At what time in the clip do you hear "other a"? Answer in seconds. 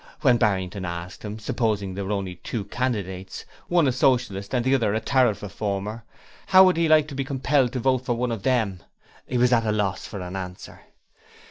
4.73-4.99